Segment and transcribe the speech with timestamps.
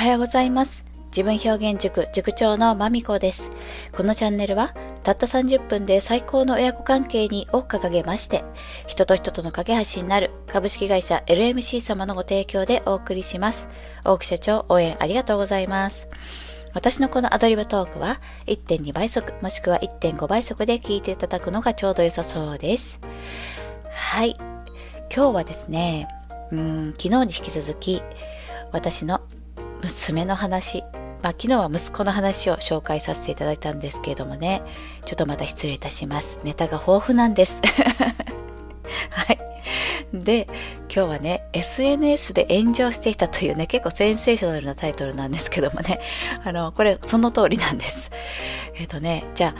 [0.00, 0.86] はようございます。
[1.08, 3.52] 自分表現塾塾長のまみこです。
[3.92, 8.42] このチャンネルはたった30分で最高の親子関係にを掲げまして、
[8.88, 13.68] 人と人との架け橋になる株式会社 LMC 様のご提供でお送りします。
[14.02, 16.08] 大木社長応援ありがとうございます。
[16.72, 23.00] 私のこのアドリブトークは1.2倍速もしくは1.5倍速で聞いていただくのがちょうど良さそうです。
[23.92, 24.34] はい。
[25.14, 26.08] 今日はですね、
[26.52, 28.00] うん昨日に引き続き
[28.72, 29.20] 私の
[29.82, 30.84] 娘の話
[31.22, 34.62] まあ、昨日は息子の話を紹介させていただいたんですけれどもね、
[35.04, 36.40] ちょっとまた失礼いたします。
[36.44, 37.60] ネタが豊富なんです。
[39.10, 39.38] はい。
[40.14, 40.46] で、
[40.84, 46.00] 今日はね、SNS で炎上していたというね、結構センセーショナルなタイトルなんですけどもね、
[46.42, 48.10] あの、これ、その通りなんです。
[48.76, 49.54] えっ、ー、とね、じゃ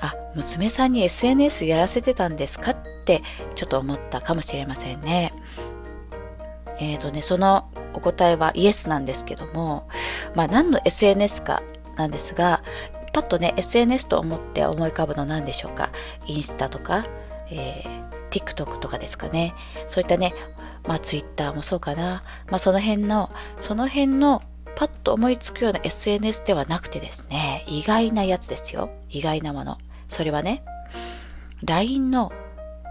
[0.00, 3.22] あ、あ、娘さんに SNS やらせてたんですかって
[3.54, 5.32] ちょっと思ったかもしれませんね。
[6.78, 9.88] えっ、ー、とね、そのお答えはイエスなんですけども、
[10.34, 11.62] まあ何の SNS か
[11.96, 12.62] なんですが、
[13.12, 15.90] パッとね、SNS と思って思い浮かぶの何でしょうか？
[16.26, 17.04] インスタとか、
[17.50, 19.54] えー、TikTok とかですかね。
[19.88, 20.34] そういったね、
[20.86, 22.22] まあ Twitter もそうかな。
[22.50, 24.42] まあその辺の、その辺の
[24.74, 28.90] パッと思いつくような SNS ではなくてですね、意外なやつですよ。
[29.10, 29.78] 意外なもの。
[30.08, 30.64] それはね、
[31.64, 32.32] LINE の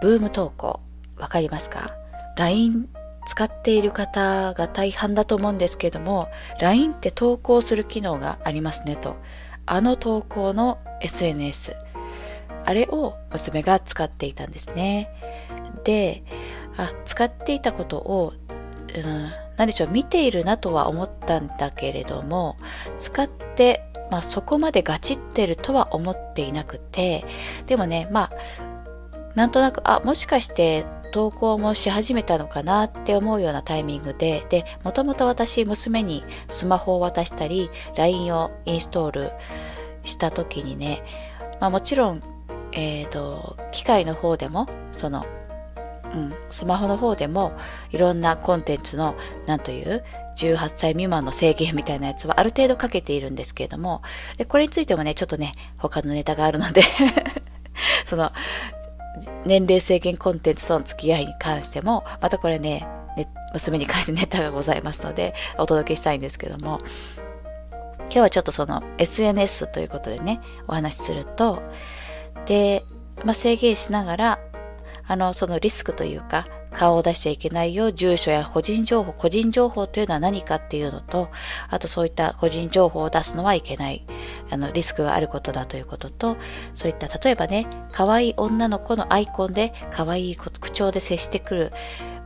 [0.00, 0.80] ブーム投稿。
[1.16, 1.92] わかりますか
[2.36, 2.88] ?LINE
[3.26, 6.28] 使っている方が大半だと思うんですけども、
[6.60, 9.16] LINE って投稿する機能がありますねと。
[9.66, 11.76] あの投稿の SNS。
[12.64, 15.08] あれを娘が使っていたんですね。
[15.84, 16.24] で、
[16.76, 18.32] あ、使っていたことを、
[18.94, 22.56] うん、何でしょう、見ているなとは思ったんだけれども、
[22.98, 27.24] 使って、まあそこまでガチってるとは思っていなくて、
[27.66, 28.30] でもね、まあ、
[29.34, 39.30] なんとなく、あ、もしかして投稿もし始めたのかなって思うようなタイミングで、で、もともと私、娘にスマホを渡したり、LINE をインストール
[40.02, 41.04] した時にね、
[41.60, 42.22] まあもちろん、
[42.72, 45.24] えっ、ー、と、機械の方でも、その、
[46.12, 47.52] うん、スマホの方でも
[47.90, 49.14] いろんなコンテンツの、
[49.46, 50.02] なんという、
[50.36, 54.02] 18歳未満の制限みたいなやつはある程度かけているんですけれども、
[54.38, 56.82] でこれについてもね、ちょっとね、他のネタがあるので
[58.04, 58.32] その、
[59.44, 62.86] 年齢制限コンテンツとの付き合いに関しても、またこれね、
[63.52, 66.78] 娘に関してネタがございますので、お届けしたいんですけども、
[68.04, 71.62] 今日はちょっとその SNS ということでね、お話しすると、
[72.46, 72.84] で、
[73.24, 74.38] まあ、制限しながら、
[75.06, 81.30] あの、そのリスクというか、顔を出しちゃいけないよ、住所や個人情報、個人情報というのは何かっていうのと、
[81.68, 84.04] あとそういった個人情報を出すのはいけない、
[84.50, 86.36] あの、リスクがあることだということと、
[86.74, 91.72] そういった、例えばね、可愛い女の子のアイコンで可愛い口調で接してくる、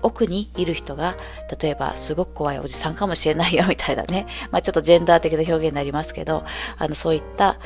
[0.02, 1.16] 奥にいる人が、
[1.60, 6.44] 例えばすごく怖いおじさんかもしれないよみたいなね、 まあちょっとジェンダー的な表現になりますけど、
[6.78, 7.56] あの、そういった、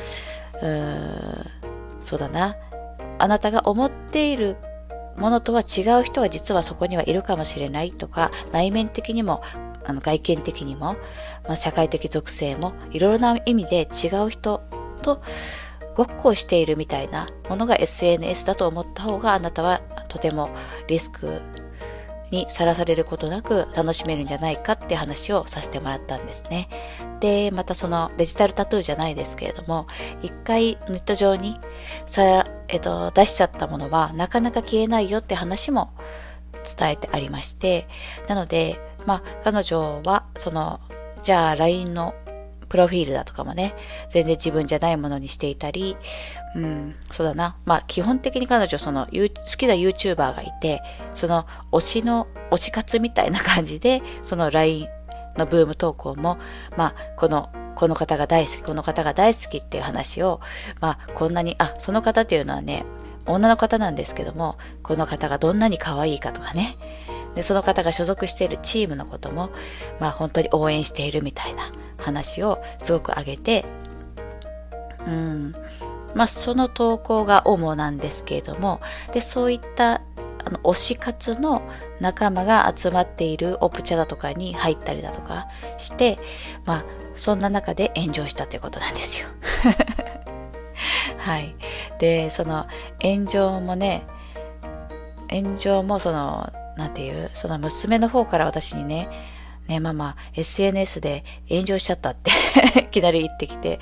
[0.61, 1.45] うーん、
[2.01, 2.55] そうだな、
[3.19, 4.57] あなたが思っている
[5.17, 9.41] ものとは違う人は実はそこにはいるかもしれないとか、内面的にも、
[9.83, 10.95] あの外見的にも、
[11.45, 14.61] まあ、社会的属性も、いろいろな意味で違う人
[15.01, 15.21] と
[15.95, 20.49] ごっこをしているみたいなものが SNS だと思った方があなたはとても
[20.87, 21.41] リスク
[22.31, 26.69] にさらされることなく楽しめるんじゃないかって話をさせてもらったんですね。
[27.21, 29.87] で、またそのデジタルタトゥーじゃないですけれども、
[30.21, 31.57] 一回ネット上に
[32.05, 35.93] さ、えっと、出しちゃったものはなかなか消えないよって話も
[36.77, 37.87] 伝えてありまして、
[38.27, 40.81] なので、まあ、彼女は、その、
[41.23, 42.15] じゃあ LINE の
[42.67, 43.75] プロフィールだとかもね、
[44.09, 45.97] 全然自分じゃないものにしていたり、
[46.55, 47.57] うん、そうだな。
[47.65, 49.11] まあ、基本的に彼女、その、好
[49.57, 50.81] きな YouTuber がいて、
[51.13, 54.87] その、推しの、推し活みたいな感じで、その LINE
[55.37, 56.37] のブーム投稿も、
[56.77, 60.41] まあ、この、この方が大好き、この方が大好きっていう話を、
[60.79, 62.85] まあ、こんなに、あ、その方っていうのはね、
[63.25, 66.77] 女の方なんですけども、この方がどんなに可愛いかとかね、
[67.35, 69.51] で、その方が所属しているチームのことも、
[69.99, 73.65] まあ本当に応援しているみたいな話をすごく挙げて、
[75.05, 75.55] うん、
[76.13, 78.81] まあその投稿が主なんですけれども、
[79.13, 80.01] で、そういった
[80.45, 81.61] あの推し活の
[81.99, 85.47] 仲間が集まっているオプチャだとかに入ったりだとか
[85.77, 86.19] して、
[86.65, 86.85] まあ
[87.15, 89.27] そんな中で炎上したということなんですよ。
[91.17, 91.55] はい。
[91.99, 92.67] で、その
[93.01, 94.03] 炎上もね、
[95.29, 99.07] 炎上もそのなんていう、その娘の方から私にね、
[99.67, 102.31] ね、ママ、SNS で炎上しちゃったって
[102.81, 103.79] いきなり言ってきて、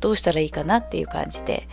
[0.00, 1.68] どうしたらいいかなっていう感じで、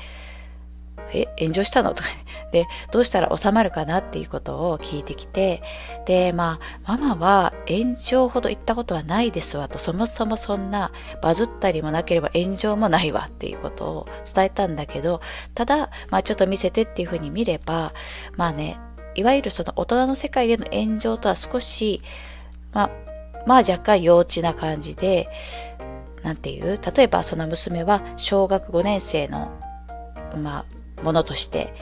[1.14, 1.94] え、炎上したの？
[1.94, 2.16] とか、ね、
[2.52, 5.62] で、どうしたら収まるかなっていうことを聞いてきて、
[6.06, 10.92] で、まあ、ママは炎上ほど言ったことはないですわと、そもそもそんな
[11.22, 15.22] バズったりもなければ炎上もないわっていうことを伝えたんだけど、
[15.54, 17.94] ただ、まあちょっと見せてっていうふうに見れば、
[18.36, 18.78] まあね、
[19.16, 22.02] いわゆるその大人の世界での炎上とは少し、
[22.74, 22.90] まあ、
[23.46, 25.30] まあ若干幼稚な感じで、
[26.24, 26.80] なんていう？
[26.96, 29.52] 例えばその娘は小学5年生の、
[30.36, 31.74] まあ、ものとして、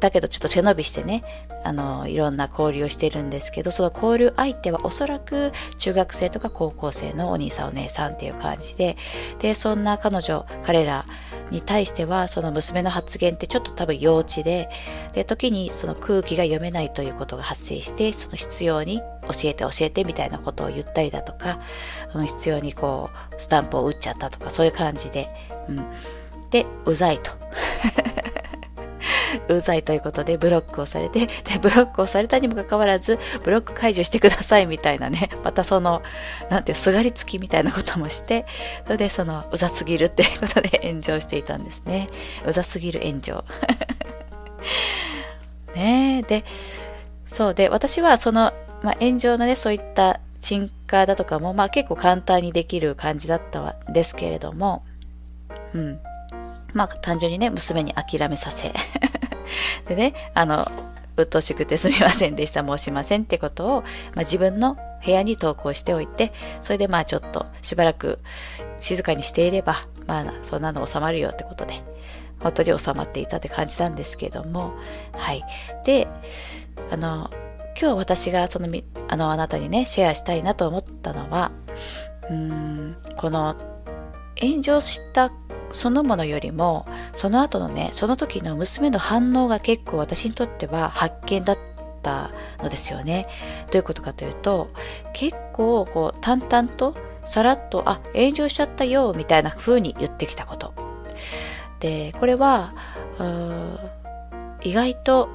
[0.00, 1.22] だけどちょっと背伸びしてね、
[1.62, 8.96] あの、いろんな交流をしてるんですけど、その交流相手はおそらく中学生とか高校生のお兄さんお姉さんっていう感じで、
[9.40, 11.04] で、そんな彼女、彼ら
[11.50, 14.70] に対しては、その娘の発言ってちょっと多分幼稚で、
[15.12, 21.60] で、時にその空気が読めないということが発生して、その必要に教えて教えてみたいなことを言ったりだとか、
[22.14, 25.26] うん、必要にこう、スタンプを打っちゃったとか、そういう感じで、
[25.68, 25.84] うん。
[26.50, 27.39] で、うざいと。
[29.48, 36.02] うざいということでブロックをされて、 で、ブロックをされたにもかかわらず、ブロック解除してくださいみたいなね、 またその、
[36.50, 38.46] なんていう、すがりつきみたいなこともして、
[38.84, 42.08] それでその、うざすぎるっていうことで炎上していたんですね。
[42.46, 43.44] うざすぎる炎上。
[45.74, 46.44] ねえで、
[47.26, 48.52] そうで、私はその、
[48.82, 54.84] まあ、炎上のね、そういった沈下だとかも、まあ結構簡単にできる感じだったんですけれども、
[55.74, 56.00] うん。
[56.72, 58.72] まあ単純にね、娘に諦めさせ。
[59.88, 60.66] でね、あの、
[61.16, 66.32] 鬱陶しくてすみませんでした、申しませんってことを、まあ、自分の部屋に投稿しておいて、
[66.62, 68.18] それでまあちょっとしばらく
[68.78, 71.82] 静かにしていれば、まあそんなの収まるよってことで、
[72.42, 74.72] 本当に収まっていたって感じたんですけども、
[75.12, 75.44] はい。
[75.84, 76.08] で、
[76.90, 77.30] あの、
[77.80, 78.68] 今日私がその、
[79.08, 81.52] あの、あなたにね、シェアしたいなと思ったのは、
[82.28, 83.56] うーん、この
[84.40, 85.30] 炎上した
[85.72, 91.58] そのものよりも、その後のね、その時の娘の反応が結構私にとっては発見だっ
[92.02, 93.26] たのですよね。
[93.70, 94.70] どういうことかというと、
[95.12, 96.94] 結構こう淡々と
[97.24, 100.74] さらっと、あ、炎上しちゃったよ、みたいな風に言ってきたこと。
[101.78, 102.74] で、これは、
[104.62, 105.28] 意外と、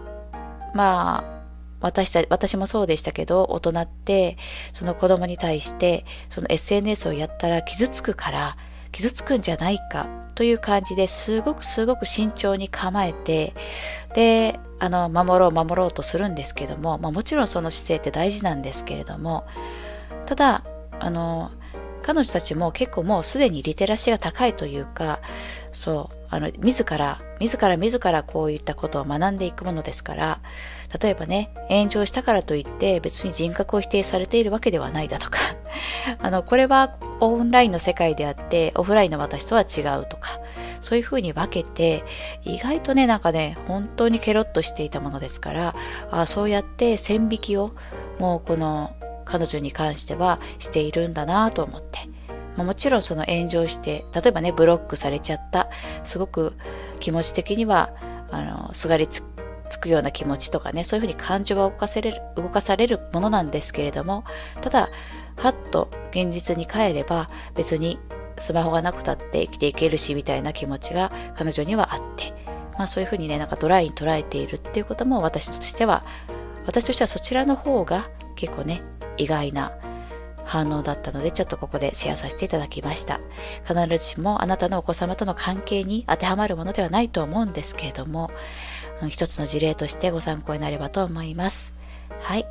[0.74, 1.36] まあ、
[1.82, 4.38] 私た私もそうでしたけど、大人って、
[4.74, 8.58] その子供に対して、その SNS をやったら傷つくから、
[8.96, 13.54] 傷つくんじゃないかという感じですごくすごく慎重に構えて、
[14.16, 19.46] で、あの、守ろう守ろうとするんですけども、まあ、もちろんその姿勢って大事なんですけれども、
[20.26, 20.64] ただ、
[20.98, 21.52] あの、
[22.06, 25.22] 彼女たちも結構もうすでにリテラシーが高いというか、
[25.72, 30.40] そう、あの、自ら、自ら自らこういったことを学んでいくものですから、
[31.02, 35.40] 例えばね、炎上したからといって別に人格を否定されているわけではないだとか、
[36.22, 40.40] あの、これはオンラインの世界であってオフラインの私とは違うとか、
[40.82, 42.04] そういうふうに分けて、
[42.44, 45.74] 意外とね、なんかね、本当にケロッとしていたものですから、
[46.12, 47.72] あそうやって線引きを
[48.20, 52.10] もうこの彼女に関してはしているんだなと思って。
[52.56, 55.70] もちろんその炎上して、例えばね、ブロックされちゃった、
[56.06, 56.54] すごく
[57.02, 57.90] 気持ち的には、
[58.32, 59.24] あの、すがりつ
[59.70, 64.24] つくような気持ちとかね、そういうふうに感情は動かせれる、動かされるものなんですけれども、
[64.62, 64.90] ただ、
[65.38, 68.00] はっと現実に帰れば別に
[68.40, 72.34] スマホがなくたって生きていけるしみたいな気持ちが彼女にはあって、
[72.78, 76.06] まあそういうふうにね、なんかドライに捉えているっていうことも私としては、
[76.66, 78.82] 私としてはそちらの方が結構ね、
[79.18, 79.72] 意外な
[80.44, 83.20] 反応だったので、ちょっとここでシェアさせていただきました。
[83.68, 88.30] 必ずしもあなたのお子様との関係に当てはまるものではないと思うんですけれども、
[89.10, 91.74] 一つの事例としてご参考になればと思います。
[92.22, 92.46] はい。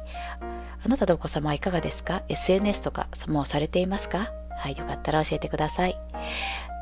[0.85, 4.33] あなたのお子様はいかがですか ?SNS とかもうされていますか？
[4.59, 4.76] はい。
[4.76, 5.97] よかったら教えてください。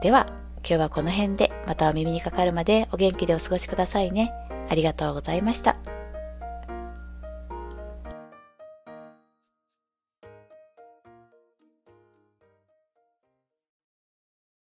[0.03, 0.27] では、
[0.65, 4.33] 今日はこの辺でまたお耳にかかるまでお元気でお過ごしくださいね。
[4.71, 5.77] ありがとうございました。